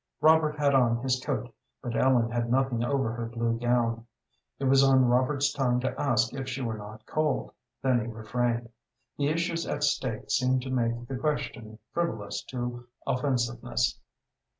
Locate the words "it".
4.57-4.63